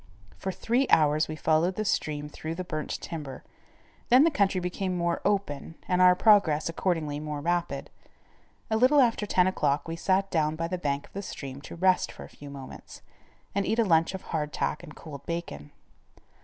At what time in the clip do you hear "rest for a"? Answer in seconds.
11.75-12.29